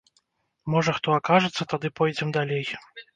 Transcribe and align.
Можа 0.75 0.95
хто 0.97 1.13
акажацца, 1.17 1.67
тады 1.73 1.87
пойдзем 1.99 2.33
далей. 2.39 2.65